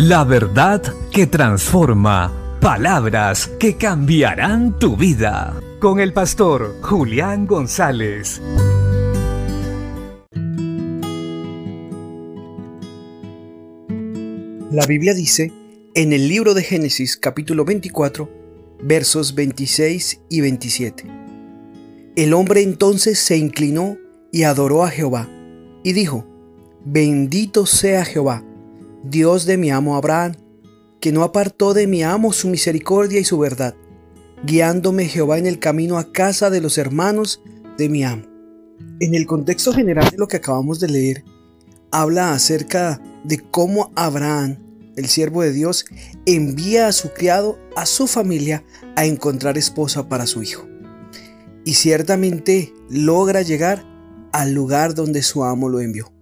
La 0.00 0.22
verdad 0.22 0.80
que 1.10 1.26
transforma. 1.26 2.32
Palabras 2.60 3.50
que 3.58 3.74
cambiarán 3.74 4.78
tu 4.78 4.96
vida. 4.96 5.60
Con 5.80 5.98
el 5.98 6.12
pastor 6.12 6.76
Julián 6.82 7.48
González. 7.48 8.40
La 14.70 14.86
Biblia 14.86 15.14
dice 15.14 15.52
en 15.96 16.12
el 16.12 16.28
libro 16.28 16.54
de 16.54 16.62
Génesis 16.62 17.16
capítulo 17.16 17.64
24 17.64 18.30
versos 18.80 19.34
26 19.34 20.20
y 20.28 20.40
27. 20.40 21.04
El 22.14 22.34
hombre 22.34 22.62
entonces 22.62 23.18
se 23.18 23.36
inclinó 23.36 23.96
y 24.30 24.44
adoró 24.44 24.84
a 24.84 24.90
Jehová 24.90 25.28
y 25.82 25.92
dijo, 25.92 26.24
Bendito 26.84 27.66
sea 27.66 28.04
Jehová, 28.04 28.44
Dios 29.04 29.46
de 29.46 29.56
mi 29.56 29.70
amo 29.70 29.96
Abraham, 29.96 30.34
que 31.00 31.12
no 31.12 31.22
apartó 31.22 31.72
de 31.72 31.86
mi 31.86 32.02
amo 32.02 32.32
su 32.32 32.48
misericordia 32.48 33.20
y 33.20 33.24
su 33.24 33.38
verdad, 33.38 33.74
guiándome 34.44 35.06
Jehová 35.06 35.38
en 35.38 35.46
el 35.46 35.60
camino 35.60 35.98
a 35.98 36.12
casa 36.12 36.50
de 36.50 36.60
los 36.60 36.78
hermanos 36.78 37.40
de 37.76 37.88
mi 37.88 38.02
amo. 38.02 38.24
En 39.00 39.14
el 39.14 39.26
contexto 39.26 39.72
general 39.72 40.10
de 40.10 40.18
lo 40.18 40.26
que 40.26 40.38
acabamos 40.38 40.80
de 40.80 40.88
leer, 40.88 41.24
habla 41.92 42.32
acerca 42.32 43.00
de 43.22 43.38
cómo 43.38 43.92
Abraham, 43.94 44.58
el 44.96 45.06
siervo 45.06 45.42
de 45.42 45.52
Dios, 45.52 45.84
envía 46.26 46.88
a 46.88 46.92
su 46.92 47.12
criado, 47.12 47.56
a 47.76 47.86
su 47.86 48.08
familia, 48.08 48.64
a 48.96 49.06
encontrar 49.06 49.56
esposa 49.56 50.08
para 50.08 50.26
su 50.26 50.42
hijo. 50.42 50.66
Y 51.64 51.74
ciertamente 51.74 52.72
logra 52.90 53.42
llegar 53.42 53.84
al 54.32 54.52
lugar 54.52 54.94
donde 54.94 55.22
su 55.22 55.44
amo 55.44 55.68
lo 55.68 55.80
envió. 55.80 56.17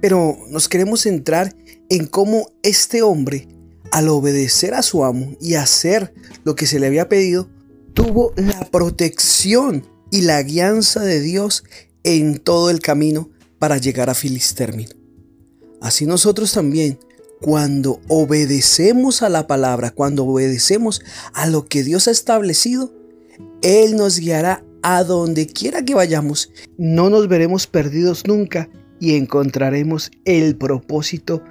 Pero 0.00 0.36
nos 0.48 0.68
queremos 0.68 1.02
centrar 1.02 1.54
en 1.88 2.06
cómo 2.06 2.50
este 2.62 3.02
hombre, 3.02 3.48
al 3.90 4.08
obedecer 4.08 4.74
a 4.74 4.82
su 4.82 5.04
amo 5.04 5.36
y 5.40 5.54
hacer 5.54 6.12
lo 6.44 6.54
que 6.54 6.66
se 6.66 6.78
le 6.78 6.86
había 6.86 7.08
pedido, 7.08 7.48
tuvo 7.94 8.32
la 8.36 8.68
protección 8.70 9.86
y 10.10 10.22
la 10.22 10.42
guianza 10.42 11.00
de 11.00 11.20
Dios 11.20 11.64
en 12.04 12.38
todo 12.38 12.70
el 12.70 12.80
camino 12.80 13.30
para 13.58 13.78
llegar 13.78 14.10
a 14.10 14.14
feliz 14.14 14.54
término. 14.54 14.90
Así 15.80 16.06
nosotros 16.06 16.52
también, 16.52 16.98
cuando 17.40 18.00
obedecemos 18.08 19.22
a 19.22 19.28
la 19.28 19.46
palabra, 19.46 19.90
cuando 19.90 20.24
obedecemos 20.24 21.02
a 21.32 21.46
lo 21.46 21.66
que 21.66 21.84
Dios 21.84 22.08
ha 22.08 22.10
establecido, 22.10 22.92
Él 23.62 23.96
nos 23.96 24.18
guiará 24.18 24.64
a 24.82 25.04
donde 25.04 25.46
quiera 25.46 25.84
que 25.84 25.94
vayamos. 25.94 26.50
No 26.78 27.10
nos 27.10 27.28
veremos 27.28 27.66
perdidos 27.66 28.26
nunca 28.26 28.68
y 29.00 29.14
encontraremos 29.16 30.10
el 30.24 30.56
propósito 30.56 31.42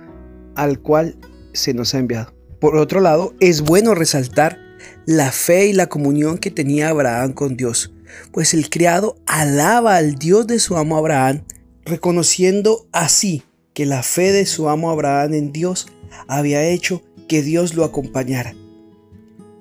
al 0.56 0.80
cual 0.80 1.18
se 1.54 1.74
nos 1.74 1.94
ha 1.94 2.00
enviado. 2.00 2.34
Por 2.60 2.78
otro 2.78 3.02
lado, 3.02 3.34
es 3.40 3.62
bueno 3.62 3.96
resaltar 3.96 4.58
la 5.06 5.32
fe 5.32 5.68
y 5.68 5.74
la 5.74 5.88
comunión 5.88 6.38
que 6.38 6.52
tenía 6.52 6.90
Abraham 6.90 7.34
con 7.34 7.58
Dios, 7.58 7.94
pues 8.32 8.54
el 8.54 8.70
criado 8.70 9.18
alaba 9.26 9.98
al 9.98 10.16
Dios 10.16 10.48
de 10.48 10.60
su 10.60 10.78
amo 10.78 10.98
Abraham, 10.98 11.44
reconociendo 11.86 12.88
así 12.92 13.44
que 13.74 13.86
la 13.86 14.04
fe 14.04 14.32
de 14.32 14.46
su 14.46 14.70
amo 14.70 14.90
Abraham 14.90 15.34
en 15.34 15.52
Dios 15.52 15.88
había 16.28 16.64
hecho 16.66 17.04
que 17.28 17.42
Dios 17.42 17.76
lo 17.76 17.84
acompañara. 17.84 18.56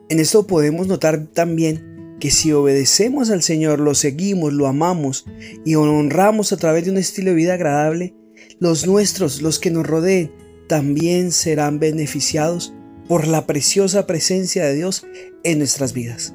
En 0.08 0.20
esto 0.20 0.46
podemos 0.46 0.86
notar 0.86 1.26
también 1.26 1.93
que 2.20 2.30
si 2.30 2.52
obedecemos 2.52 3.30
al 3.30 3.42
Señor, 3.42 3.80
lo 3.80 3.94
seguimos, 3.94 4.52
lo 4.52 4.66
amamos 4.66 5.26
y 5.64 5.74
honramos 5.74 6.52
a 6.52 6.56
través 6.56 6.84
de 6.84 6.90
un 6.90 6.98
estilo 6.98 7.30
de 7.30 7.36
vida 7.36 7.54
agradable, 7.54 8.14
los 8.60 8.86
nuestros, 8.86 9.42
los 9.42 9.58
que 9.58 9.70
nos 9.70 9.86
rodeen, 9.86 10.32
también 10.68 11.32
serán 11.32 11.78
beneficiados 11.78 12.72
por 13.08 13.26
la 13.26 13.46
preciosa 13.46 14.06
presencia 14.06 14.64
de 14.64 14.74
Dios 14.74 15.06
en 15.42 15.58
nuestras 15.58 15.92
vidas. 15.92 16.34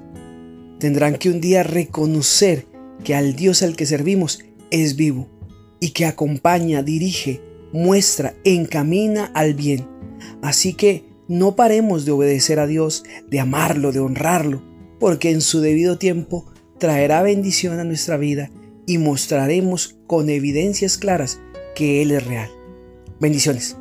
Tendrán 0.79 1.15
que 1.15 1.29
un 1.29 1.41
día 1.41 1.63
reconocer 1.63 2.65
que 3.03 3.15
al 3.15 3.35
Dios 3.35 3.63
al 3.63 3.75
que 3.75 3.85
servimos 3.85 4.39
es 4.71 4.95
vivo 4.95 5.29
y 5.79 5.91
que 5.91 6.05
acompaña, 6.05 6.83
dirige, 6.83 7.41
muestra, 7.73 8.35
encamina 8.43 9.31
al 9.33 9.53
bien. 9.53 9.87
Así 10.41 10.73
que 10.73 11.05
no 11.27 11.55
paremos 11.55 12.05
de 12.05 12.11
obedecer 12.11 12.59
a 12.59 12.67
Dios, 12.67 13.03
de 13.29 13.39
amarlo, 13.39 13.91
de 13.91 13.99
honrarlo, 13.99 14.63
porque 14.99 15.31
en 15.31 15.41
su 15.41 15.61
debido 15.61 15.97
tiempo 15.97 16.45
traerá 16.77 17.21
bendición 17.21 17.79
a 17.79 17.83
nuestra 17.83 18.17
vida 18.17 18.51
y 18.85 18.97
mostraremos 18.97 19.97
con 20.07 20.29
evidencias 20.29 20.97
claras 20.97 21.39
que 21.75 22.01
Él 22.01 22.11
es 22.11 22.25
real. 22.25 22.49
Bendiciones. 23.19 23.77